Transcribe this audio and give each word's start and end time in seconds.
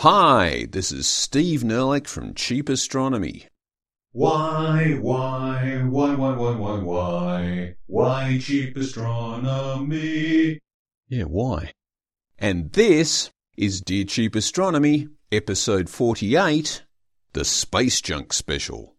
Hi, 0.00 0.66
this 0.70 0.92
is 0.92 1.06
Steve 1.06 1.62
Nerlich 1.62 2.06
from 2.06 2.34
Cheap 2.34 2.68
Astronomy. 2.68 3.46
Why, 4.12 4.98
why, 5.00 5.86
why, 5.88 6.14
why, 6.14 6.34
why, 6.34 6.54
why, 6.54 6.78
why, 6.80 7.74
why 7.86 8.38
cheap 8.38 8.76
astronomy? 8.76 10.58
Yeah, 11.08 11.22
why? 11.22 11.72
And 12.38 12.74
this 12.74 13.30
is 13.56 13.80
Dear 13.80 14.04
Cheap 14.04 14.36
Astronomy, 14.36 15.08
episode 15.32 15.88
48, 15.88 16.84
the 17.32 17.46
Space 17.46 18.02
Junk 18.02 18.34
Special. 18.34 18.96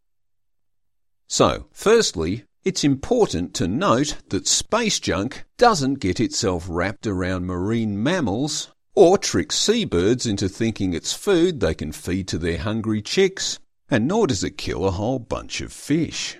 So, 1.27 1.68
firstly, 1.71 2.45
it's 2.64 2.84
important 2.84 3.54
to 3.54 3.68
note 3.68 4.18
that 4.29 4.48
space 4.48 5.00
junk 5.00 5.45
doesn't 5.59 6.00
get 6.00 6.20
itself 6.20 6.66
wrapped 6.68 7.05
around 7.05 7.45
marine 7.45 8.02
mammals 8.02 8.71
or 8.98 9.16
trick 9.16 9.52
seabirds 9.52 10.25
into 10.25 10.50
thinking 10.50 10.91
it's 10.91 11.14
food 11.14 11.59
they 11.59 11.75
can 11.75 11.91
feed 11.91 12.27
to 12.27 12.36
their 12.36 12.57
hungry 12.57 13.00
chicks, 13.00 13.60
and 13.92 14.07
nor 14.07 14.25
does 14.25 14.43
it 14.43 14.57
kill 14.57 14.88
a 14.88 14.92
whole 14.92 15.19
bunch 15.19 15.61
of 15.61 15.71
fish. 15.71 16.36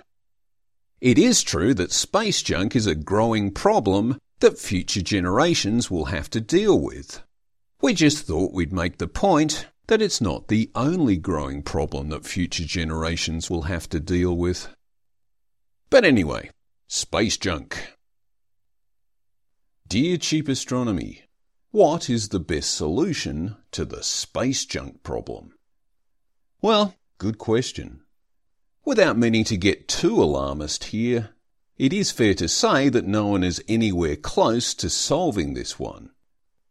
It 1.00 1.18
is 1.18 1.44
true 1.44 1.72
that 1.74 1.92
space 1.92 2.42
junk 2.42 2.74
is 2.74 2.88
a 2.88 2.96
growing 2.96 3.52
problem 3.52 4.18
that 4.40 4.58
future 4.58 5.02
generations 5.02 5.88
will 5.88 6.06
have 6.06 6.28
to 6.30 6.40
deal 6.40 6.80
with. 6.80 7.22
We 7.80 7.94
just 7.94 8.26
thought 8.26 8.52
we'd 8.52 8.72
make 8.72 8.98
the 8.98 9.06
point 9.06 9.68
that 9.86 10.02
it's 10.02 10.20
not 10.20 10.48
the 10.48 10.68
only 10.74 11.16
growing 11.16 11.62
problem 11.62 12.08
that 12.08 12.26
future 12.26 12.64
generations 12.64 13.48
will 13.48 13.62
have 13.62 13.88
to 13.90 14.00
deal 14.00 14.36
with. 14.36 14.66
But 15.90 16.04
anyway, 16.04 16.50
space 16.88 17.36
junk. 17.36 17.94
Dear 19.86 20.16
Cheap 20.16 20.48
Astronomy, 20.48 21.27
what 21.70 22.08
is 22.08 22.28
the 22.28 22.40
best 22.40 22.74
solution 22.74 23.56
to 23.72 23.84
the 23.84 24.02
space 24.02 24.64
junk 24.64 25.02
problem? 25.02 25.52
Well, 26.62 26.94
good 27.18 27.38
question. 27.38 28.00
Without 28.84 29.18
meaning 29.18 29.44
to 29.44 29.56
get 29.56 29.86
too 29.86 30.22
alarmist 30.22 30.84
here, 30.84 31.30
it 31.76 31.92
is 31.92 32.10
fair 32.10 32.34
to 32.34 32.48
say 32.48 32.88
that 32.88 33.06
no 33.06 33.26
one 33.26 33.44
is 33.44 33.62
anywhere 33.68 34.16
close 34.16 34.72
to 34.74 34.88
solving 34.88 35.54
this 35.54 35.78
one. 35.78 36.10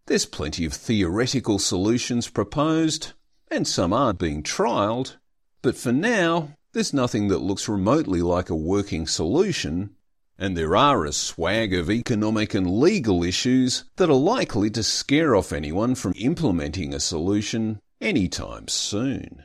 There's 0.07 0.25
plenty 0.25 0.65
of 0.65 0.73
theoretical 0.73 1.59
solutions 1.59 2.27
proposed, 2.27 3.13
and 3.51 3.67
some 3.67 3.93
are 3.93 4.13
being 4.13 4.41
trialled, 4.41 5.17
but 5.61 5.77
for 5.77 5.91
now, 5.91 6.57
there's 6.73 6.93
nothing 6.93 7.27
that 7.27 7.39
looks 7.39 7.69
remotely 7.69 8.21
like 8.21 8.49
a 8.49 8.55
working 8.55 9.05
solution, 9.05 9.95
and 10.39 10.55
there 10.55 10.75
are 10.75 11.05
a 11.05 11.11
swag 11.11 11.73
of 11.73 11.89
economic 11.89 12.53
and 12.53 12.79
legal 12.79 13.23
issues 13.23 13.85
that 13.95 14.09
are 14.09 14.13
likely 14.13 14.69
to 14.69 14.83
scare 14.83 15.35
off 15.35 15.51
anyone 15.51 15.95
from 15.95 16.13
implementing 16.15 16.93
a 16.93 16.99
solution 16.99 17.79
anytime 17.99 18.67
soon. 18.67 19.43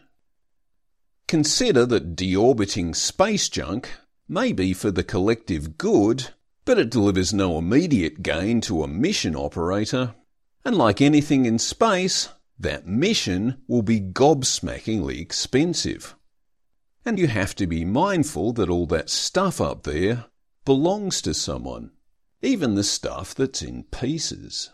Consider 1.27 1.87
that 1.87 2.15
deorbiting 2.15 2.95
space 2.95 3.49
junk 3.49 3.91
may 4.29 4.53
be 4.53 4.75
for 4.75 4.91
the 4.91 5.03
collective 5.03 5.79
good, 5.79 6.29
but 6.65 6.79
it 6.79 6.91
delivers 6.91 7.33
no 7.33 7.57
immediate 7.57 8.23
gain 8.23 8.61
to 8.61 8.83
a 8.83 8.89
mission 8.89 9.35
operator, 9.35 10.15
and 10.65 10.77
like 10.77 11.01
anything 11.01 11.47
in 11.47 11.59
space, 11.59 12.29
that 12.59 12.87
mission 12.87 13.57
will 13.67 13.83
be 13.83 14.01
gobsmackingly 14.01 15.21
expensive. 15.21 16.15
And 17.05 17.19
you 17.19 17.27
have 17.27 17.55
to 17.57 17.67
be 17.67 17.85
mindful 17.85 18.53
that 18.53 18.69
all 18.69 18.87
that 18.87 19.11
stuff 19.11 19.61
up 19.61 19.83
there 19.83 20.27
belongs 20.65 21.23
to 21.23 21.35
someone, 21.35 21.91
even 22.41 22.75
the 22.75 22.85
stuff 22.85 23.35
that's 23.35 23.63
in 23.63 23.85
pieces. 23.85 24.71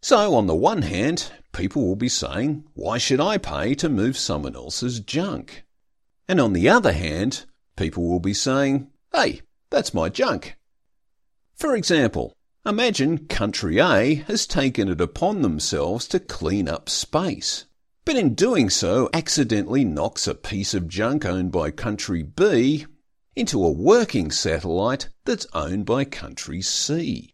So, 0.00 0.34
on 0.34 0.46
the 0.46 0.54
one 0.54 0.82
hand, 0.82 1.32
people 1.52 1.86
will 1.86 1.96
be 1.96 2.08
saying, 2.08 2.64
Why 2.74 2.98
should 2.98 3.20
I 3.20 3.38
pay 3.38 3.74
to 3.76 3.88
move 3.88 4.16
someone 4.16 4.54
else's 4.54 5.00
junk? 5.00 5.64
And 6.28 6.40
on 6.40 6.52
the 6.52 6.68
other 6.68 6.92
hand, 6.92 7.46
people 7.76 8.08
will 8.08 8.20
be 8.20 8.34
saying, 8.34 8.88
Hey, 9.12 9.42
that's 9.70 9.94
my 9.94 10.08
junk. 10.08 10.56
For 11.54 11.74
example, 11.74 12.32
imagine 12.64 13.26
Country 13.26 13.78
A 13.80 14.14
has 14.26 14.46
taken 14.46 14.88
it 14.88 15.00
upon 15.00 15.42
themselves 15.42 16.06
to 16.08 16.20
clean 16.20 16.68
up 16.68 16.88
space 16.88 17.64
but 18.08 18.16
in 18.16 18.32
doing 18.32 18.70
so 18.70 19.10
accidentally 19.12 19.84
knocks 19.84 20.26
a 20.26 20.34
piece 20.34 20.72
of 20.72 20.88
junk 20.88 21.26
owned 21.26 21.52
by 21.52 21.70
country 21.70 22.22
B 22.22 22.86
into 23.38 23.64
a 23.64 23.70
working 23.70 24.32
satellite 24.32 25.08
that's 25.24 25.46
owned 25.52 25.86
by 25.86 26.04
country 26.04 26.60
C. 26.60 27.32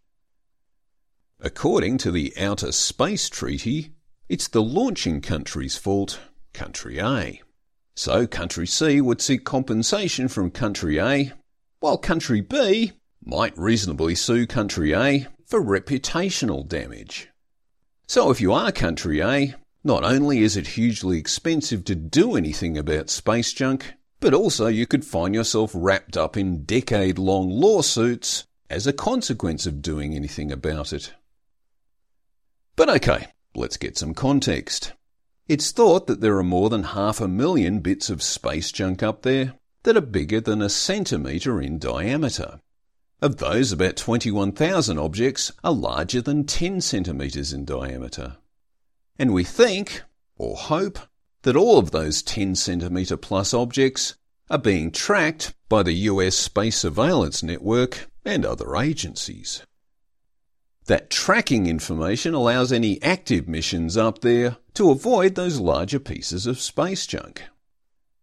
According 1.40 1.96
to 1.98 2.10
the 2.10 2.34
Outer 2.38 2.72
Space 2.72 3.30
Treaty, 3.30 3.94
it's 4.28 4.46
the 4.48 4.62
launching 4.62 5.22
country's 5.22 5.78
fault, 5.78 6.20
country 6.52 6.98
A. 6.98 7.40
So 7.96 8.26
country 8.26 8.66
C 8.66 9.00
would 9.00 9.22
seek 9.22 9.44
compensation 9.44 10.28
from 10.28 10.50
country 10.50 11.00
A, 11.00 11.32
while 11.80 11.96
country 11.96 12.42
B 12.42 12.92
might 13.24 13.56
reasonably 13.56 14.14
sue 14.14 14.46
country 14.46 14.94
A 14.94 15.26
for 15.46 15.64
reputational 15.64 16.68
damage. 16.68 17.30
So 18.06 18.30
if 18.30 18.42
you 18.42 18.52
are 18.52 18.72
country 18.72 19.22
A, 19.22 19.54
not 19.82 20.04
only 20.04 20.40
is 20.40 20.54
it 20.58 20.66
hugely 20.66 21.16
expensive 21.16 21.82
to 21.84 21.94
do 21.94 22.36
anything 22.36 22.76
about 22.76 23.08
space 23.08 23.54
junk, 23.54 23.94
but 24.24 24.32
also 24.32 24.68
you 24.68 24.86
could 24.86 25.04
find 25.04 25.34
yourself 25.34 25.70
wrapped 25.74 26.16
up 26.16 26.34
in 26.34 26.64
decade 26.64 27.18
long 27.18 27.50
lawsuits 27.50 28.46
as 28.70 28.86
a 28.86 28.92
consequence 28.92 29.66
of 29.66 29.82
doing 29.82 30.14
anything 30.14 30.50
about 30.50 30.94
it. 30.94 31.12
But 32.74 32.88
okay, 32.88 33.26
let's 33.54 33.76
get 33.76 33.98
some 33.98 34.14
context. 34.14 34.94
It's 35.46 35.72
thought 35.72 36.06
that 36.06 36.22
there 36.22 36.38
are 36.38 36.42
more 36.42 36.70
than 36.70 36.84
half 36.84 37.20
a 37.20 37.28
million 37.28 37.80
bits 37.80 38.08
of 38.08 38.22
space 38.22 38.72
junk 38.72 39.02
up 39.02 39.24
there 39.24 39.56
that 39.82 39.94
are 39.94 40.00
bigger 40.00 40.40
than 40.40 40.62
a 40.62 40.70
centimetre 40.70 41.60
in 41.60 41.78
diameter. 41.78 42.62
Of 43.20 43.36
those, 43.36 43.72
about 43.72 43.96
21,000 43.96 44.98
objects 44.98 45.52
are 45.62 45.74
larger 45.74 46.22
than 46.22 46.46
10 46.46 46.80
centimetres 46.80 47.52
in 47.52 47.66
diameter. 47.66 48.38
And 49.18 49.34
we 49.34 49.44
think, 49.44 50.00
or 50.38 50.56
hope, 50.56 50.98
that 51.44 51.56
all 51.56 51.78
of 51.78 51.92
those 51.92 52.22
10 52.22 52.54
centimetre 52.54 53.16
plus 53.16 53.54
objects 53.54 54.16
are 54.50 54.58
being 54.58 54.90
tracked 54.90 55.54
by 55.68 55.82
the 55.82 55.92
US 55.92 56.34
Space 56.34 56.78
Surveillance 56.78 57.42
Network 57.42 58.08
and 58.24 58.44
other 58.44 58.76
agencies. 58.76 59.62
That 60.86 61.10
tracking 61.10 61.66
information 61.66 62.34
allows 62.34 62.72
any 62.72 63.00
active 63.02 63.48
missions 63.48 63.96
up 63.96 64.20
there 64.20 64.56
to 64.74 64.90
avoid 64.90 65.34
those 65.34 65.60
larger 65.60 65.98
pieces 65.98 66.46
of 66.46 66.60
space 66.60 67.06
junk. 67.06 67.42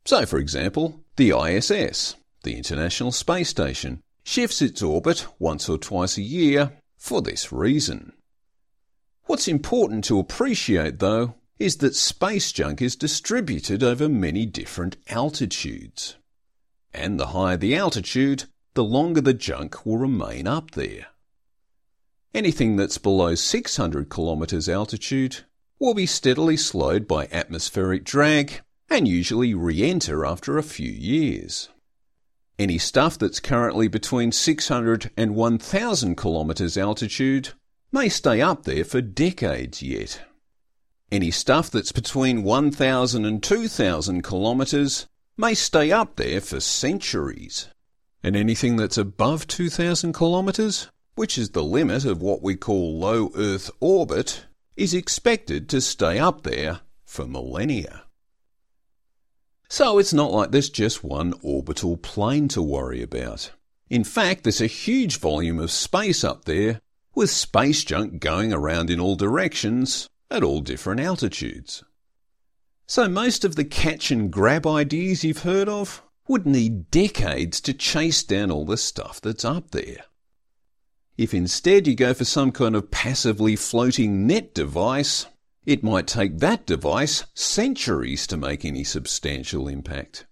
So, 0.06 0.26
for 0.26 0.38
example, 0.38 1.00
the 1.16 1.32
ISS, 1.32 2.16
the 2.44 2.56
International 2.56 3.12
Space 3.12 3.50
Station, 3.50 4.02
shifts 4.24 4.62
its 4.62 4.82
orbit 4.82 5.26
once 5.40 5.70
or 5.70 5.78
twice 5.78 6.18
a 6.18 6.24
year 6.24 6.74
for 6.98 7.22
this 7.22 7.52
reason. 7.52 8.14
What's 9.26 9.48
important 9.48 10.03
to 10.06 10.20
appreciate, 10.20 11.00
though, 11.00 11.36
is 11.61 11.77
that 11.77 11.95
space 11.95 12.51
junk 12.51 12.81
is 12.81 12.95
distributed 12.95 13.83
over 13.83 14.09
many 14.09 14.47
different 14.47 14.97
altitudes. 15.09 16.16
And 16.91 17.19
the 17.19 17.27
higher 17.27 17.55
the 17.55 17.75
altitude, 17.75 18.45
the 18.73 18.83
longer 18.83 19.22
the 19.22 19.35
junk 19.35 19.85
will 19.85 19.99
remain 19.99 20.47
up 20.47 20.72
there. 20.72 21.07
Anything 22.33 22.77
that's 22.77 22.97
below 22.97 23.35
600 23.35 24.09
kilometres 24.09 24.67
altitude 24.67 25.45
will 25.77 25.94
be 25.94 26.07
steadily 26.07 26.57
slowed 26.57 27.07
by 27.07 27.27
atmospheric 27.31 28.03
drag 28.03 28.61
and 28.89 29.07
usually 29.07 29.53
re 29.53 29.83
enter 29.83 30.25
after 30.25 30.57
a 30.57 30.63
few 30.63 30.91
years. 30.91 31.69
Any 32.57 32.79
stuff 32.79 33.19
that's 33.19 33.39
currently 33.39 33.88
between 33.88 34.31
600 34.31 35.11
and 35.16 35.35
1000 35.35 36.17
kilometres 36.17 36.75
altitude 36.75 37.49
may 37.91 38.09
stay 38.09 38.41
up 38.41 38.63
there 38.63 38.83
for 38.83 39.01
decades 39.01 39.83
yet. 39.83 40.22
Any 41.11 41.29
stuff 41.29 41.69
that's 41.69 41.91
between 41.91 42.43
1,000 42.43 43.25
and 43.25 43.43
2,000 43.43 44.23
kilometres 44.23 45.08
may 45.35 45.53
stay 45.53 45.91
up 45.91 46.16
there 46.16 46.40
for 46.40 46.61
centuries. 46.61 47.67
And 48.23 48.37
anything 48.37 48.78
that's 48.78 48.97
above 48.97 49.46
2,000 49.47 50.13
kilometres, 50.13 50.87
which 51.16 51.37
is 51.37 51.49
the 51.49 51.63
limit 51.63 52.05
of 52.05 52.22
what 52.22 52.41
we 52.41 52.55
call 52.55 52.97
low 52.97 53.29
Earth 53.35 53.69
orbit, 53.81 54.46
is 54.78 54.93
expected 54.93 55.67
to 55.69 55.81
stay 55.81 56.17
up 56.17 56.43
there 56.43 56.79
for 57.03 57.25
millennia. 57.25 58.03
So 59.67 59.99
it's 59.99 60.14
not 60.14 60.31
like 60.31 60.52
there's 60.52 60.69
just 60.69 61.03
one 61.03 61.34
orbital 61.41 61.97
plane 61.97 62.47
to 62.49 62.61
worry 62.61 63.02
about. 63.02 63.52
In 63.90 64.05
fact, 64.05 64.43
there's 64.43 64.61
a 64.61 64.67
huge 64.67 65.17
volume 65.19 65.59
of 65.59 65.72
space 65.72 66.23
up 66.23 66.46
there 66.46 66.79
with 67.14 67.29
space 67.29 67.84
junk 67.84 68.22
going 68.22 68.53
around 68.53 68.90
in 68.90 69.02
all 69.02 69.17
directions 69.17 70.07
at 70.31 70.43
all 70.43 70.61
different 70.61 71.01
altitudes. 71.01 71.83
So 72.87 73.07
most 73.07 73.45
of 73.45 73.55
the 73.55 73.66
catch 73.66 74.11
and 74.11 74.31
grab 74.31 74.66
ideas 74.66 75.23
you've 75.23 75.43
heard 75.43 75.69
of 75.69 76.03
would 76.28 76.45
need 76.45 76.89
decades 76.89 77.59
to 77.61 77.73
chase 77.73 78.23
down 78.23 78.49
all 78.49 78.66
the 78.66 78.78
stuff 78.78 79.19
that's 79.22 79.45
up 79.45 79.72
there. 79.72 80.05
If 81.17 81.33
instead 81.33 81.87
you 81.87 81.95
go 81.95 82.13
for 82.13 82.25
some 82.25 82.51
kind 82.51 82.75
of 82.75 82.89
passively 82.89 83.55
floating 83.55 84.25
net 84.25 84.53
device, 84.53 85.25
it 85.66 85.83
might 85.83 86.07
take 86.07 86.39
that 86.39 86.66
device 86.66 87.25
centuries 87.33 88.25
to 88.28 88.37
make 88.37 88.66
any 88.66 88.83
substantial 88.83 89.67
impact. 89.67 90.25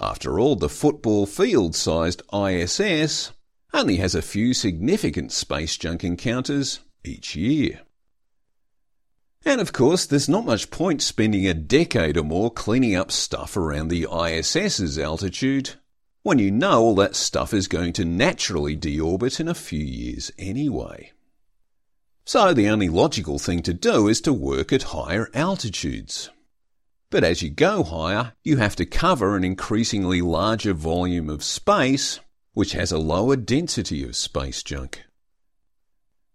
After 0.00 0.38
all, 0.38 0.56
the 0.56 0.68
football 0.68 1.26
field 1.26 1.74
sized 1.74 2.22
ISS 2.32 3.32
only 3.72 3.96
has 3.96 4.14
a 4.14 4.22
few 4.22 4.54
significant 4.54 5.32
space 5.32 5.76
junk 5.76 6.04
encounters 6.04 6.80
each 7.04 7.34
year. 7.34 7.80
And 9.44 9.60
of 9.60 9.72
course, 9.72 10.04
there's 10.06 10.28
not 10.28 10.44
much 10.44 10.70
point 10.70 11.00
spending 11.02 11.46
a 11.46 11.54
decade 11.54 12.16
or 12.16 12.24
more 12.24 12.50
cleaning 12.50 12.94
up 12.94 13.10
stuff 13.10 13.56
around 13.56 13.88
the 13.88 14.06
ISS's 14.12 14.98
altitude 14.98 15.74
when 16.22 16.38
you 16.38 16.50
know 16.50 16.80
all 16.82 16.94
that 16.96 17.16
stuff 17.16 17.54
is 17.54 17.66
going 17.66 17.94
to 17.94 18.04
naturally 18.04 18.76
deorbit 18.76 19.40
in 19.40 19.48
a 19.48 19.54
few 19.54 19.82
years 19.82 20.30
anyway. 20.38 21.12
So 22.26 22.52
the 22.52 22.68
only 22.68 22.88
logical 22.88 23.38
thing 23.38 23.62
to 23.62 23.72
do 23.72 24.06
is 24.06 24.20
to 24.22 24.32
work 24.32 24.72
at 24.72 24.84
higher 24.94 25.30
altitudes. 25.32 26.30
But 27.08 27.24
as 27.24 27.42
you 27.42 27.50
go 27.50 27.82
higher, 27.82 28.34
you 28.44 28.58
have 28.58 28.76
to 28.76 28.86
cover 28.86 29.34
an 29.34 29.42
increasingly 29.42 30.20
larger 30.20 30.74
volume 30.74 31.28
of 31.28 31.42
space, 31.42 32.20
which 32.52 32.72
has 32.72 32.92
a 32.92 32.98
lower 32.98 33.34
density 33.34 34.04
of 34.04 34.14
space 34.14 34.62
junk. 34.62 35.02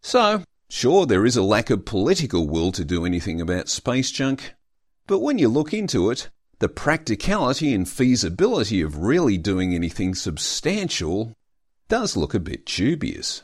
So, 0.01 0.43
Sure, 0.69 1.05
there 1.05 1.25
is 1.25 1.37
a 1.37 1.43
lack 1.43 1.69
of 1.69 1.85
political 1.85 2.47
will 2.47 2.71
to 2.71 2.83
do 2.83 3.05
anything 3.05 3.39
about 3.39 3.69
space 3.69 4.11
junk, 4.11 4.53
but 5.07 5.19
when 5.19 5.37
you 5.37 5.47
look 5.47 5.73
into 5.73 6.09
it, 6.09 6.29
the 6.59 6.69
practicality 6.69 7.73
and 7.73 7.87
feasibility 7.87 8.81
of 8.81 8.97
really 8.97 9.37
doing 9.37 9.75
anything 9.75 10.15
substantial 10.15 11.35
does 11.87 12.17
look 12.17 12.33
a 12.33 12.39
bit 12.39 12.65
dubious. 12.65 13.43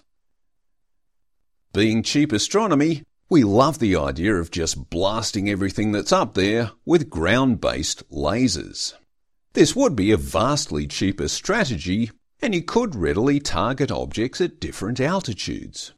Being 1.74 2.04
cheap 2.04 2.32
astronomy, 2.32 3.04
we 3.30 3.44
love 3.44 3.80
the 3.80 3.96
idea 3.96 4.36
of 4.36 4.52
just 4.52 4.90
blasting 4.90 5.50
everything 5.50 5.92
that's 5.92 6.12
up 6.12 6.34
there 6.34 6.72
with 6.86 7.10
ground 7.10 7.62
based 7.62 8.10
lasers. 8.10 8.94
This 9.54 9.76
would 9.76 9.96
be 9.96 10.12
a 10.12 10.18
vastly 10.18 10.88
cheaper 10.88 11.28
strategy, 11.28 12.12
and 12.42 12.56
you 12.56 12.64
could 12.64 12.96
readily 12.96 13.40
target 13.40 13.92
objects 13.92 14.42
at 14.42 14.60
different 14.60 15.00
altitudes. 15.00 15.94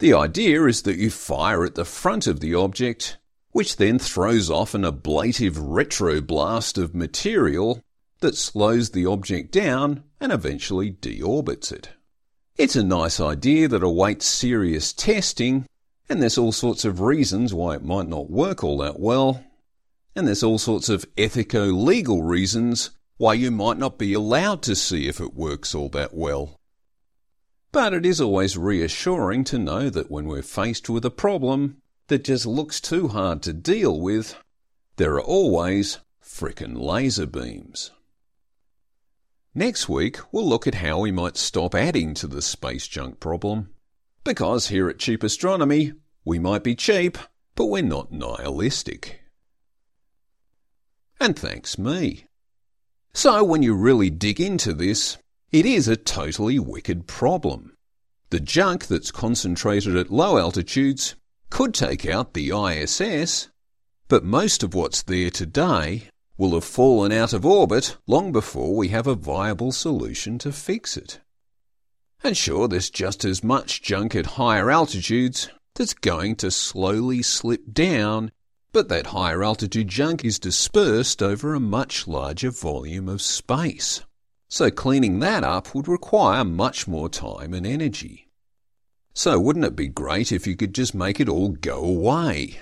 The 0.00 0.14
idea 0.14 0.64
is 0.64 0.80
that 0.82 0.96
you 0.96 1.10
fire 1.10 1.62
at 1.62 1.74
the 1.74 1.84
front 1.84 2.26
of 2.26 2.40
the 2.40 2.54
object, 2.54 3.18
which 3.52 3.76
then 3.76 3.98
throws 3.98 4.48
off 4.48 4.72
an 4.72 4.82
ablative 4.82 5.56
retroblast 5.56 6.78
of 6.82 6.94
material 6.94 7.82
that 8.20 8.34
slows 8.34 8.90
the 8.90 9.04
object 9.04 9.52
down 9.52 10.02
and 10.18 10.32
eventually 10.32 10.90
deorbits 10.90 11.70
it. 11.70 11.90
It's 12.56 12.76
a 12.76 12.82
nice 12.82 13.20
idea 13.20 13.68
that 13.68 13.82
awaits 13.82 14.24
serious 14.24 14.94
testing, 14.94 15.66
and 16.08 16.22
there's 16.22 16.38
all 16.38 16.52
sorts 16.52 16.86
of 16.86 17.02
reasons 17.02 17.52
why 17.52 17.74
it 17.74 17.84
might 17.84 18.08
not 18.08 18.30
work 18.30 18.64
all 18.64 18.78
that 18.78 18.98
well, 18.98 19.44
and 20.16 20.26
there's 20.26 20.42
all 20.42 20.58
sorts 20.58 20.88
of 20.88 21.04
ethico 21.16 21.72
legal 21.74 22.22
reasons 22.22 22.90
why 23.18 23.34
you 23.34 23.50
might 23.50 23.76
not 23.76 23.98
be 23.98 24.14
allowed 24.14 24.62
to 24.62 24.74
see 24.74 25.08
if 25.08 25.20
it 25.20 25.34
works 25.34 25.74
all 25.74 25.90
that 25.90 26.14
well. 26.14 26.58
But 27.72 27.94
it 27.94 28.04
is 28.04 28.20
always 28.20 28.56
reassuring 28.56 29.44
to 29.44 29.58
know 29.58 29.90
that 29.90 30.10
when 30.10 30.26
we're 30.26 30.42
faced 30.42 30.88
with 30.90 31.04
a 31.04 31.10
problem 31.10 31.80
that 32.08 32.24
just 32.24 32.46
looks 32.46 32.80
too 32.80 33.08
hard 33.08 33.42
to 33.42 33.52
deal 33.52 34.00
with, 34.00 34.34
there 34.96 35.14
are 35.14 35.22
always 35.22 35.98
frickin' 36.20 36.76
laser 36.76 37.26
beams. 37.26 37.92
Next 39.54 39.88
week, 39.88 40.18
we'll 40.32 40.48
look 40.48 40.66
at 40.66 40.76
how 40.76 41.00
we 41.00 41.10
might 41.10 41.36
stop 41.36 41.74
adding 41.74 42.14
to 42.14 42.26
the 42.26 42.42
space 42.42 42.86
junk 42.86 43.20
problem. 43.20 43.70
Because 44.24 44.68
here 44.68 44.88
at 44.88 44.98
Cheap 44.98 45.22
Astronomy, 45.22 45.92
we 46.24 46.38
might 46.38 46.62
be 46.62 46.74
cheap, 46.74 47.18
but 47.54 47.66
we're 47.66 47.82
not 47.82 48.12
nihilistic. 48.12 49.20
And 51.18 51.38
thanks 51.38 51.78
me. 51.78 52.26
So 53.12 53.42
when 53.42 53.62
you 53.62 53.74
really 53.74 54.10
dig 54.10 54.40
into 54.40 54.72
this, 54.72 55.18
it 55.52 55.66
is 55.66 55.88
a 55.88 55.96
totally 55.96 56.60
wicked 56.60 57.08
problem. 57.08 57.72
The 58.30 58.38
junk 58.38 58.86
that's 58.86 59.10
concentrated 59.10 59.96
at 59.96 60.12
low 60.12 60.38
altitudes 60.38 61.16
could 61.50 61.74
take 61.74 62.06
out 62.06 62.34
the 62.34 62.52
ISS, 62.52 63.48
but 64.06 64.22
most 64.22 64.62
of 64.62 64.74
what's 64.74 65.02
there 65.02 65.30
today 65.30 66.04
will 66.38 66.54
have 66.54 66.64
fallen 66.64 67.10
out 67.10 67.32
of 67.32 67.44
orbit 67.44 67.96
long 68.06 68.30
before 68.30 68.76
we 68.76 68.88
have 68.88 69.08
a 69.08 69.16
viable 69.16 69.72
solution 69.72 70.38
to 70.38 70.52
fix 70.52 70.96
it. 70.96 71.18
And 72.22 72.36
sure, 72.36 72.68
there's 72.68 72.88
just 72.88 73.24
as 73.24 73.42
much 73.42 73.82
junk 73.82 74.14
at 74.14 74.36
higher 74.38 74.70
altitudes 74.70 75.48
that's 75.74 75.94
going 75.94 76.36
to 76.36 76.52
slowly 76.52 77.22
slip 77.22 77.62
down, 77.72 78.30
but 78.70 78.88
that 78.88 79.08
higher 79.08 79.42
altitude 79.42 79.88
junk 79.88 80.24
is 80.24 80.38
dispersed 80.38 81.20
over 81.20 81.54
a 81.54 81.60
much 81.60 82.06
larger 82.06 82.52
volume 82.52 83.08
of 83.08 83.20
space 83.20 84.02
so 84.50 84.68
cleaning 84.68 85.20
that 85.20 85.44
up 85.44 85.74
would 85.76 85.86
require 85.86 86.44
much 86.44 86.88
more 86.88 87.08
time 87.08 87.54
and 87.54 87.64
energy. 87.64 88.28
So 89.14 89.38
wouldn't 89.38 89.64
it 89.64 89.76
be 89.76 89.86
great 89.86 90.32
if 90.32 90.44
you 90.44 90.56
could 90.56 90.74
just 90.74 90.92
make 90.92 91.20
it 91.20 91.28
all 91.28 91.50
go 91.50 91.84
away? 91.84 92.58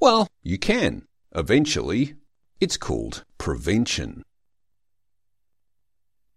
Well, 0.00 0.28
you 0.42 0.58
can. 0.58 1.06
Eventually. 1.34 2.14
It's 2.60 2.76
called 2.76 3.24
prevention. 3.38 4.22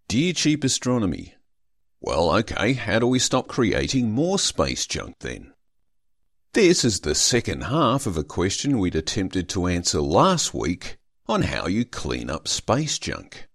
Dear 0.08 0.32
Cheap 0.32 0.64
Astronomy, 0.64 1.34
well, 2.00 2.34
okay, 2.36 2.72
how 2.72 2.98
do 2.98 3.06
we 3.06 3.18
stop 3.18 3.46
creating 3.46 4.10
more 4.10 4.38
space 4.38 4.86
junk 4.86 5.16
then? 5.20 5.52
This 6.54 6.82
is 6.82 7.00
the 7.00 7.14
second 7.14 7.64
half 7.64 8.06
of 8.06 8.16
a 8.16 8.24
question 8.24 8.78
we'd 8.78 8.96
attempted 8.96 9.50
to 9.50 9.66
answer 9.66 10.00
last 10.00 10.54
week 10.54 10.96
on 11.26 11.42
how 11.42 11.66
you 11.66 11.84
clean 11.84 12.30
up 12.30 12.48
space 12.48 12.98
junk 12.98 13.47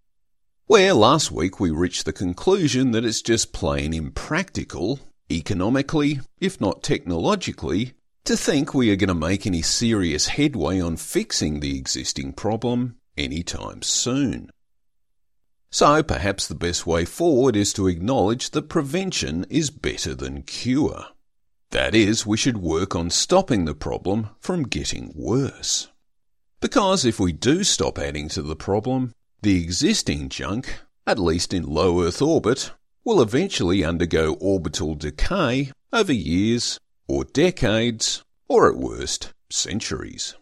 where 0.66 0.94
last 0.94 1.32
week 1.32 1.60
we 1.60 1.70
reached 1.70 2.06
the 2.06 2.14
conclusion 2.14 2.92
that 2.92 3.04
it's 3.04 3.22
just 3.22 3.54
plain 3.54 3.94
impractical, 3.94 5.00
economically, 5.30 6.20
if 6.40 6.62
not 6.62 6.84
technologically, 6.84 7.94
to 8.24 8.38
think 8.38 8.74
we 8.74 8.90
are 8.90 8.96
going 8.96 9.10
to 9.10 9.14
make 9.14 9.46
any 9.46 9.62
serious 9.62 10.28
headway 10.28 10.80
on 10.80 10.96
fixing 10.96 11.60
the 11.60 11.78
existing 11.78 12.32
problem 12.32 12.96
anytime 13.18 13.82
soon. 13.82 14.50
So 15.70 16.02
perhaps 16.04 16.48
the 16.48 16.56
best 16.56 16.88
way 16.88 17.04
forward 17.04 17.56
is 17.56 17.74
to 17.74 17.88
acknowledge 17.88 18.52
that 18.52 18.70
prevention 18.70 19.46
is 19.50 19.70
better 19.70 20.16
than 20.16 20.44
cure. 20.44 21.06
That 21.72 21.96
is, 21.96 22.26
we 22.26 22.38
should 22.38 22.58
work 22.60 22.96
on 22.96 23.10
stopping 23.10 23.66
the 23.66 23.74
problem 23.74 24.30
from 24.40 24.64
getting 24.64 25.12
worse. 25.16 25.90
Because 26.62 27.04
if 27.04 27.20
we 27.20 27.34
do 27.34 27.64
stop 27.64 27.98
adding 27.98 28.30
to 28.30 28.44
the 28.44 28.56
problem, 28.56 29.14
the 29.44 29.62
existing 29.62 30.30
junk, 30.30 30.80
at 31.06 31.20
least 31.20 31.54
in 31.54 31.66
low 31.66 32.02
Earth 32.02 32.22
orbit, 32.22 32.72
will 33.04 33.22
eventually 33.22 33.84
undergo 33.84 34.36
orbital 34.36 34.96
decay 34.96 35.70
over 35.92 36.14
years 36.14 36.80
or 37.10 37.26
decades 37.26 38.24
or 38.48 38.70
at 38.70 38.78
worst 38.78 39.34
centuries. 39.50 40.36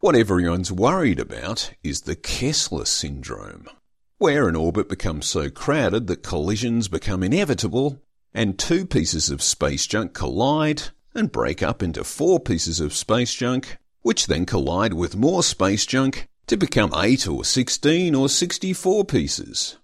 What 0.00 0.16
everyone's 0.16 0.72
worried 0.72 1.20
about 1.20 1.72
is 1.82 2.02
the 2.02 2.16
Kessler 2.16 2.86
syndrome, 2.86 3.68
where 4.16 4.48
an 4.48 4.56
orbit 4.56 4.88
becomes 4.88 5.26
so 5.26 5.50
crowded 5.50 6.06
that 6.06 6.22
collisions 6.22 6.88
become 6.88 7.22
inevitable 7.22 8.00
and 8.32 8.58
two 8.58 8.86
pieces 8.86 9.28
of 9.28 9.42
space 9.42 9.86
junk 9.86 10.14
collide 10.14 10.84
and 11.14 11.30
break 11.30 11.62
up 11.62 11.82
into 11.82 12.04
four 12.04 12.40
pieces 12.40 12.80
of 12.80 12.94
space 12.94 13.34
junk, 13.34 13.76
which 14.00 14.28
then 14.28 14.46
collide 14.46 14.94
with 14.94 15.14
more 15.14 15.42
space 15.42 15.84
junk 15.84 16.26
to 16.48 16.56
become 16.56 16.92
8 16.94 17.28
or 17.28 17.44
16 17.44 18.14
or 18.14 18.28
64 18.28 19.04
pieces. 19.04 19.78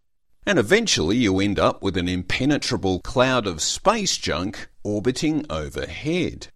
And 0.47 0.59
eventually 0.59 1.17
you 1.17 1.41
end 1.41 1.59
up 1.59 1.83
with 1.83 1.97
an 1.97 2.09
impenetrable 2.09 3.01
cloud 3.01 3.47
of 3.47 3.63
space 3.63 4.17
junk 4.17 4.69
orbiting 4.83 5.47
overhead. 5.49 6.49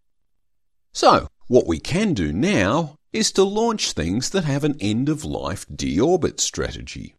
So, 0.92 1.28
what 1.46 1.66
we 1.66 1.78
can 1.78 2.12
do 2.12 2.32
now 2.32 2.96
is 3.12 3.32
to 3.32 3.42
launch 3.44 3.92
things 3.92 4.30
that 4.30 4.44
have 4.44 4.64
an 4.64 4.76
end 4.80 5.08
of 5.08 5.24
life 5.24 5.66
deorbit 5.68 6.40
strategy. 6.40 7.14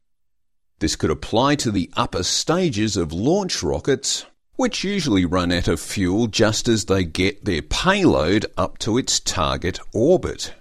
This 0.79 0.96
could 0.96 1.10
apply 1.10 1.55
to 1.55 1.72
the 1.72 1.91
upper 1.96 2.24
stages 2.24 2.96
of 2.96 3.12
launch 3.12 3.63
rockets, 3.63 4.25
which 4.55 4.84
usually 4.84 5.25
run 5.25 5.51
out 5.51 5.67
of 5.67 5.79
fuel 5.79 6.27
just 6.27 6.67
as 6.67 6.86
they 6.86 7.03
get 7.03 7.46
their 7.46 7.62
payload 7.62 8.46
up 8.58 8.77
to 8.79 8.98
its 8.98 9.19
target 9.19 9.79
orbit. 9.93 10.53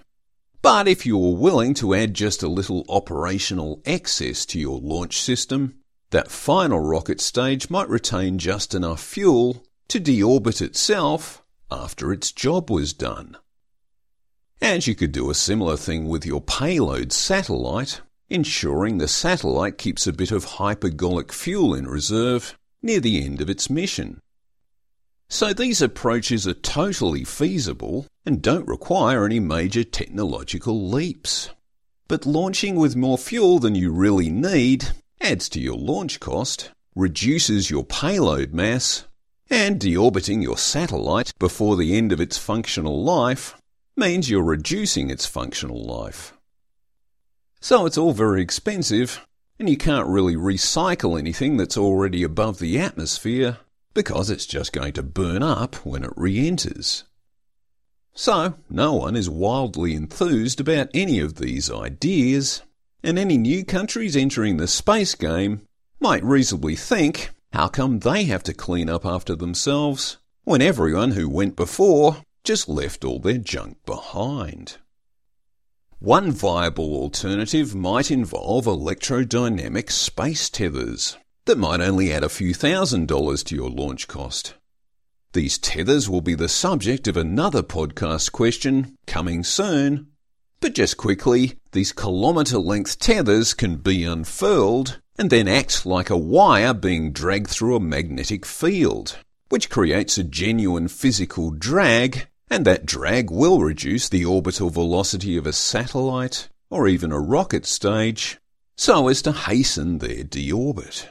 But 0.61 0.87
if 0.87 1.05
you're 1.05 1.35
willing 1.35 1.73
to 1.75 1.93
add 1.93 2.13
just 2.13 2.43
a 2.43 2.49
little 2.49 2.83
operational 2.89 3.81
excess 3.85 4.45
to 4.47 4.59
your 4.59 4.79
launch 4.79 5.21
system, 5.21 5.75
that 6.09 6.31
final 6.31 6.79
rocket 6.79 7.21
stage 7.21 7.69
might 7.69 7.87
retain 7.87 8.39
just 8.39 8.73
enough 8.73 9.01
fuel 9.01 9.65
to 9.87 9.99
deorbit 10.01 10.61
itself 10.61 11.43
after 11.71 12.11
its 12.11 12.31
job 12.31 12.69
was 12.69 12.93
done. 12.93 13.37
And 14.61 14.85
you 14.85 14.95
could 14.95 15.13
do 15.13 15.29
a 15.29 15.35
similar 15.35 15.77
thing 15.77 16.09
with 16.09 16.25
your 16.25 16.41
payload 16.41 17.13
satellite, 17.13 18.01
ensuring 18.29 18.97
the 18.97 19.07
satellite 19.07 19.77
keeps 19.77 20.07
a 20.07 20.13
bit 20.13 20.31
of 20.31 20.45
hypergolic 20.45 21.31
fuel 21.31 21.73
in 21.73 21.87
reserve 21.87 22.57
near 22.81 22.99
the 22.99 23.23
end 23.23 23.39
of 23.39 23.49
its 23.49 23.69
mission. 23.69 24.19
So 25.31 25.53
these 25.53 25.79
approaches 25.79 26.47
are 26.47 26.55
totally 26.55 27.23
feasible 27.23 28.07
and 28.25 28.41
don't 28.41 28.67
require 28.67 29.25
any 29.25 29.39
major 29.39 29.83
technological 29.83 30.89
leaps. 30.89 31.51
But 32.07 32.25
launching 32.25 32.75
with 32.75 32.95
more 32.95 33.17
fuel 33.17 33.59
than 33.59 33.75
you 33.75 33.91
really 33.91 34.31
need 34.31 34.87
adds 35.21 35.47
to 35.49 35.61
your 35.61 35.77
launch 35.77 36.19
cost, 36.19 36.71
reduces 36.95 37.69
your 37.69 37.83
payload 37.83 38.53
mass, 38.53 39.05
and 39.51 39.79
deorbiting 39.79 40.41
your 40.41 40.57
satellite 40.57 41.31
before 41.37 41.77
the 41.77 41.95
end 41.95 42.11
of 42.11 42.19
its 42.19 42.39
functional 42.39 43.03
life 43.03 43.55
means 43.95 44.29
you're 44.29 44.43
reducing 44.43 45.11
its 45.11 45.27
functional 45.27 45.85
life. 45.85 46.33
So 47.61 47.85
it's 47.85 47.97
all 47.97 48.13
very 48.13 48.41
expensive, 48.41 49.27
and 49.59 49.69
you 49.69 49.77
can't 49.77 50.07
really 50.07 50.35
recycle 50.35 51.19
anything 51.19 51.57
that's 51.57 51.77
already 51.77 52.23
above 52.23 52.57
the 52.57 52.79
atmosphere 52.79 53.59
because 53.99 54.29
it's 54.29 54.45
just 54.45 54.71
going 54.71 54.93
to 54.93 55.03
burn 55.03 55.43
up 55.43 55.75
when 55.85 56.05
it 56.05 56.13
re 56.15 56.47
enters. 56.47 57.03
So, 58.13 58.53
no 58.69 58.93
one 58.93 59.17
is 59.17 59.29
wildly 59.29 59.93
enthused 59.93 60.61
about 60.61 60.87
any 60.93 61.19
of 61.19 61.35
these 61.35 61.69
ideas, 61.69 62.61
and 63.03 63.19
any 63.19 63.37
new 63.37 63.65
countries 63.65 64.15
entering 64.15 64.55
the 64.55 64.69
space 64.69 65.15
game 65.15 65.67
might 65.99 66.23
reasonably 66.23 66.77
think 66.77 67.31
how 67.51 67.67
come 67.67 67.99
they 67.99 68.23
have 68.23 68.41
to 68.43 68.53
clean 68.53 68.89
up 68.89 69.05
after 69.05 69.35
themselves 69.35 70.15
when 70.45 70.61
everyone 70.61 71.11
who 71.11 71.27
went 71.27 71.57
before 71.57 72.23
just 72.45 72.69
left 72.69 73.03
all 73.03 73.19
their 73.19 73.37
junk 73.37 73.85
behind? 73.85 74.77
One 75.99 76.31
viable 76.31 76.95
alternative 76.95 77.75
might 77.75 78.11
involve 78.11 78.63
electrodynamic 78.63 79.91
space 79.91 80.49
tethers 80.49 81.17
that 81.45 81.57
might 81.57 81.81
only 81.81 82.11
add 82.11 82.23
a 82.23 82.29
few 82.29 82.53
thousand 82.53 83.07
dollars 83.07 83.43
to 83.43 83.55
your 83.55 83.69
launch 83.69 84.07
cost. 84.07 84.53
These 85.33 85.59
tethers 85.59 86.09
will 86.09 86.21
be 86.21 86.33
the 86.33 86.49
subject 86.49 87.07
of 87.07 87.15
another 87.15 87.61
podcast 87.61 88.31
question 88.31 88.95
coming 89.05 89.43
soon. 89.43 90.07
But 90.59 90.73
just 90.73 90.97
quickly, 90.97 91.57
these 91.71 91.91
kilometre 91.91 92.57
length 92.57 92.99
tethers 92.99 93.53
can 93.53 93.77
be 93.77 94.03
unfurled 94.03 94.99
and 95.17 95.29
then 95.29 95.47
act 95.47 95.85
like 95.85 96.09
a 96.09 96.17
wire 96.17 96.73
being 96.73 97.11
dragged 97.11 97.49
through 97.49 97.75
a 97.75 97.79
magnetic 97.79 98.45
field, 98.45 99.17
which 99.49 99.69
creates 99.69 100.17
a 100.17 100.23
genuine 100.23 100.87
physical 100.87 101.51
drag, 101.51 102.27
and 102.49 102.65
that 102.65 102.85
drag 102.85 103.29
will 103.29 103.59
reduce 103.59 104.09
the 104.09 104.25
orbital 104.25 104.69
velocity 104.69 105.37
of 105.37 105.45
a 105.45 105.53
satellite 105.53 106.49
or 106.69 106.87
even 106.87 107.11
a 107.11 107.19
rocket 107.19 107.65
stage 107.65 108.39
so 108.75 109.07
as 109.09 109.21
to 109.21 109.31
hasten 109.31 109.97
their 109.99 110.23
deorbit. 110.23 111.07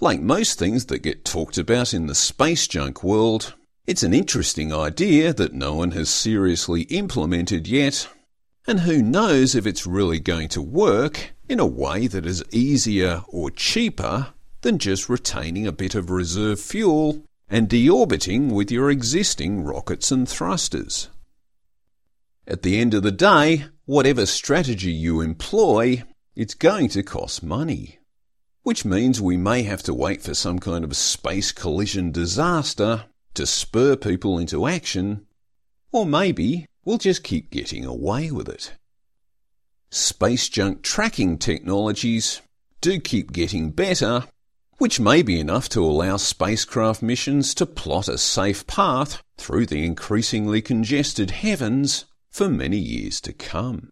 Like 0.00 0.20
most 0.20 0.60
things 0.60 0.84
that 0.86 1.00
get 1.00 1.24
talked 1.24 1.58
about 1.58 1.92
in 1.92 2.06
the 2.06 2.14
space 2.14 2.68
junk 2.68 3.02
world, 3.02 3.54
it's 3.84 4.04
an 4.04 4.14
interesting 4.14 4.72
idea 4.72 5.32
that 5.32 5.54
no 5.54 5.74
one 5.74 5.90
has 5.90 6.08
seriously 6.08 6.82
implemented 6.82 7.66
yet, 7.66 8.08
and 8.64 8.80
who 8.80 9.02
knows 9.02 9.56
if 9.56 9.66
it's 9.66 9.88
really 9.88 10.20
going 10.20 10.46
to 10.50 10.62
work 10.62 11.34
in 11.48 11.58
a 11.58 11.66
way 11.66 12.06
that 12.06 12.26
is 12.26 12.44
easier 12.52 13.24
or 13.26 13.50
cheaper 13.50 14.28
than 14.60 14.78
just 14.78 15.08
retaining 15.08 15.66
a 15.66 15.72
bit 15.72 15.96
of 15.96 16.10
reserve 16.10 16.60
fuel 16.60 17.24
and 17.48 17.68
deorbiting 17.68 18.52
with 18.52 18.70
your 18.70 18.92
existing 18.92 19.64
rockets 19.64 20.12
and 20.12 20.28
thrusters. 20.28 21.08
At 22.46 22.62
the 22.62 22.78
end 22.78 22.94
of 22.94 23.02
the 23.02 23.10
day, 23.10 23.64
whatever 23.84 24.26
strategy 24.26 24.92
you 24.92 25.22
employ, 25.22 26.04
it's 26.36 26.54
going 26.54 26.88
to 26.90 27.02
cost 27.02 27.42
money 27.42 27.97
which 28.68 28.84
means 28.84 29.18
we 29.18 29.38
may 29.38 29.62
have 29.62 29.82
to 29.82 29.94
wait 29.94 30.20
for 30.20 30.34
some 30.34 30.58
kind 30.58 30.84
of 30.84 30.94
space 30.94 31.52
collision 31.52 32.12
disaster 32.12 33.06
to 33.32 33.46
spur 33.46 33.96
people 33.96 34.38
into 34.38 34.66
action, 34.66 35.24
or 35.90 36.04
maybe 36.04 36.66
we'll 36.84 36.98
just 36.98 37.24
keep 37.24 37.50
getting 37.50 37.86
away 37.86 38.30
with 38.30 38.46
it. 38.46 38.74
Space 39.88 40.50
junk 40.50 40.82
tracking 40.82 41.38
technologies 41.38 42.42
do 42.82 43.00
keep 43.00 43.32
getting 43.32 43.70
better, 43.70 44.24
which 44.76 45.00
may 45.00 45.22
be 45.22 45.40
enough 45.40 45.70
to 45.70 45.82
allow 45.82 46.18
spacecraft 46.18 47.00
missions 47.00 47.54
to 47.54 47.64
plot 47.64 48.06
a 48.06 48.18
safe 48.18 48.66
path 48.66 49.22
through 49.38 49.64
the 49.64 49.82
increasingly 49.82 50.60
congested 50.60 51.30
heavens 51.30 52.04
for 52.30 52.50
many 52.50 52.76
years 52.76 53.18
to 53.22 53.32
come. 53.32 53.88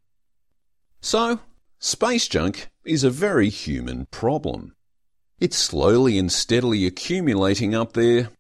So, 1.00 1.40
Space 1.78 2.26
junk 2.26 2.68
is 2.84 3.04
a 3.04 3.10
very 3.10 3.50
human 3.50 4.06
problem. 4.06 4.74
It's 5.38 5.58
slowly 5.58 6.18
and 6.18 6.32
steadily 6.32 6.86
accumulating 6.86 7.74
up 7.74 7.92
there, 7.92 8.30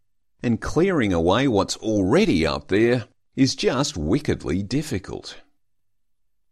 and 0.42 0.60
clearing 0.60 1.12
away 1.12 1.46
what's 1.46 1.76
already 1.76 2.46
up 2.46 2.68
there 2.68 3.08
is 3.34 3.54
just 3.54 3.96
wickedly 3.96 4.62
difficult. 4.62 5.36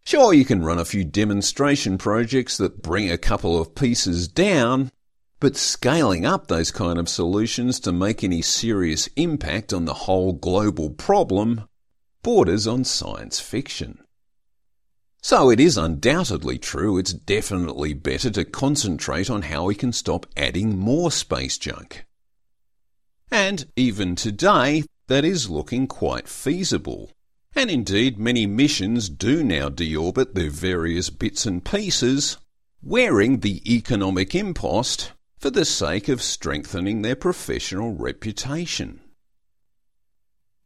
Sure, 0.04 0.34
you 0.34 0.44
can 0.44 0.62
run 0.62 0.78
a 0.78 0.84
few 0.84 1.02
demonstration 1.02 1.96
projects 1.96 2.58
that 2.58 2.82
bring 2.82 3.10
a 3.10 3.16
couple 3.16 3.58
of 3.58 3.74
pieces 3.74 4.28
down, 4.28 4.92
but 5.40 5.56
scaling 5.56 6.26
up 6.26 6.46
those 6.46 6.70
kind 6.70 6.98
of 6.98 7.08
solutions 7.08 7.80
to 7.80 7.92
make 7.92 8.22
any 8.22 8.42
serious 8.42 9.08
impact 9.16 9.72
on 9.72 9.86
the 9.86 9.94
whole 9.94 10.34
global 10.34 10.90
problem 10.90 11.66
borders 12.22 12.66
on 12.66 12.84
science 12.84 13.40
fiction. 13.40 14.03
So 15.24 15.48
it 15.48 15.58
is 15.58 15.78
undoubtedly 15.78 16.58
true 16.58 16.98
it's 16.98 17.14
definitely 17.14 17.94
better 17.94 18.28
to 18.32 18.44
concentrate 18.44 19.30
on 19.30 19.40
how 19.40 19.64
we 19.64 19.74
can 19.74 19.90
stop 19.90 20.26
adding 20.36 20.78
more 20.78 21.10
space 21.10 21.56
junk. 21.56 22.04
And 23.30 23.64
even 23.74 24.16
today, 24.16 24.84
that 25.06 25.24
is 25.24 25.48
looking 25.48 25.86
quite 25.86 26.28
feasible. 26.28 27.10
And 27.56 27.70
indeed, 27.70 28.18
many 28.18 28.44
missions 28.44 29.08
do 29.08 29.42
now 29.42 29.70
deorbit 29.70 30.34
their 30.34 30.50
various 30.50 31.08
bits 31.08 31.46
and 31.46 31.64
pieces, 31.64 32.36
wearing 32.82 33.40
the 33.40 33.62
economic 33.74 34.34
impost 34.34 35.12
for 35.38 35.48
the 35.48 35.64
sake 35.64 36.10
of 36.10 36.20
strengthening 36.20 37.00
their 37.00 37.16
professional 37.16 37.94
reputation. 37.94 39.00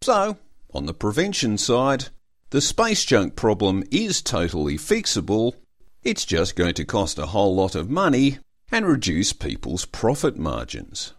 So, 0.03 0.37
on 0.75 0.87
the 0.87 0.95
prevention 0.95 1.59
side, 1.59 2.09
the 2.50 2.61
space 2.61 3.05
junk 3.05 3.37
problem 3.37 3.85
is 3.90 4.23
totally 4.23 4.76
fixable, 4.76 5.55
it's 6.02 6.25
just 6.25 6.57
going 6.57 6.75
to 6.75 6.85
cost 6.85 7.19
a 7.19 7.26
whole 7.26 7.55
lot 7.55 7.75
of 7.75 7.90
money 7.90 8.38
and 8.71 8.87
reduce 8.87 9.33
people's 9.33 9.85
profit 9.85 10.38
margins. 10.38 11.14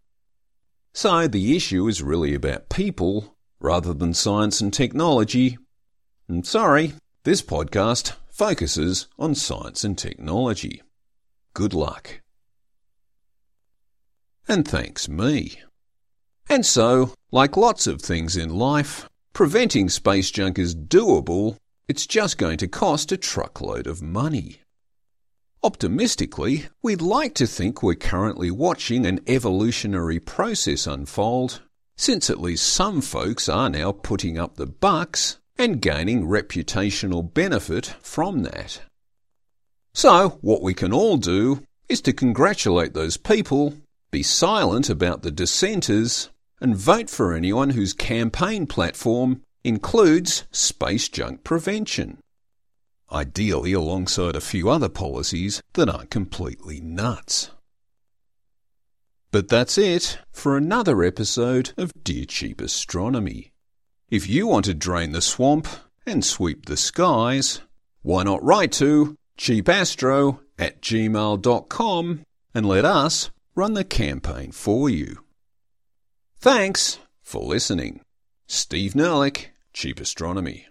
So 0.93 1.27
the 1.27 1.55
issue 1.55 1.87
is 1.87 2.01
really 2.01 2.33
about 2.33 2.69
people 2.69 3.35
rather 3.59 3.93
than 3.93 4.13
science 4.13 4.61
and 4.61 4.73
technology. 4.73 5.57
And 6.27 6.45
sorry, 6.45 6.93
this 7.23 7.41
podcast 7.41 8.13
focuses 8.29 9.07
on 9.17 9.35
science 9.35 9.83
and 9.83 9.97
technology. 9.97 10.81
Good 11.53 11.73
luck. 11.73 12.21
And 14.47 14.67
thanks 14.67 15.07
me. 15.07 15.59
And 16.49 16.65
so, 16.65 17.13
like 17.31 17.55
lots 17.55 17.85
of 17.85 18.01
things 18.01 18.35
in 18.35 18.49
life, 18.49 19.07
Preventing 19.33 19.89
space 19.89 20.31
junk 20.31 20.59
is 20.59 20.75
doable, 20.75 21.57
it's 21.87 22.05
just 22.05 22.37
going 22.37 22.57
to 22.57 22.67
cost 22.67 23.11
a 23.11 23.17
truckload 23.17 23.87
of 23.87 24.01
money. 24.01 24.61
Optimistically, 25.63 26.67
we'd 26.81 27.01
like 27.01 27.35
to 27.35 27.47
think 27.47 27.83
we're 27.83 27.95
currently 27.95 28.49
watching 28.49 29.05
an 29.05 29.19
evolutionary 29.27 30.19
process 30.19 30.87
unfold, 30.87 31.61
since 31.97 32.29
at 32.29 32.39
least 32.39 32.65
some 32.65 33.01
folks 33.01 33.49
are 33.49 33.69
now 33.69 33.91
putting 33.91 34.37
up 34.37 34.55
the 34.55 34.65
bucks 34.65 35.37
and 35.57 35.81
gaining 35.81 36.25
reputational 36.25 37.33
benefit 37.33 37.95
from 38.01 38.43
that. 38.43 38.81
So, 39.93 40.39
what 40.41 40.61
we 40.61 40.73
can 40.73 40.93
all 40.93 41.17
do 41.17 41.63
is 41.89 42.01
to 42.03 42.13
congratulate 42.13 42.93
those 42.93 43.17
people, 43.17 43.73
be 44.11 44.23
silent 44.23 44.89
about 44.89 45.23
the 45.23 45.31
dissenters, 45.31 46.29
and 46.61 46.75
vote 46.75 47.09
for 47.09 47.33
anyone 47.33 47.71
whose 47.71 47.93
campaign 47.93 48.67
platform 48.67 49.41
includes 49.63 50.45
space 50.51 51.09
junk 51.09 51.43
prevention. 51.43 52.19
Ideally, 53.11 53.73
alongside 53.73 54.35
a 54.35 54.41
few 54.41 54.69
other 54.69 54.89
policies 54.89 55.61
that 55.73 55.89
aren't 55.89 56.11
completely 56.11 56.79
nuts. 56.79 57.49
But 59.31 59.47
that's 59.47 59.77
it 59.77 60.19
for 60.31 60.57
another 60.57 61.03
episode 61.03 61.73
of 61.77 61.91
Dear 62.03 62.25
Cheap 62.25 62.61
Astronomy. 62.61 63.51
If 64.09 64.27
you 64.27 64.47
want 64.47 64.65
to 64.65 64.73
drain 64.73 65.11
the 65.11 65.21
swamp 65.21 65.67
and 66.05 66.25
sweep 66.25 66.65
the 66.65 66.77
skies, 66.77 67.61
why 68.01 68.23
not 68.23 68.43
write 68.43 68.71
to 68.73 69.15
cheapastro 69.37 70.39
at 70.57 70.81
gmail.com 70.81 72.21
and 72.53 72.65
let 72.65 72.85
us 72.85 73.29
run 73.55 73.73
the 73.73 73.83
campaign 73.83 74.51
for 74.51 74.89
you. 74.89 75.23
Thanks 76.41 76.99
for 77.21 77.41
listening. 77.43 77.99
Steve 78.47 78.93
Nerlich, 78.93 79.47
Cheap 79.73 79.99
Astronomy. 79.99 80.68